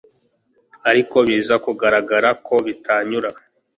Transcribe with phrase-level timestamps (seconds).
[0.89, 3.29] ariko biza kugaragara ko bitanyura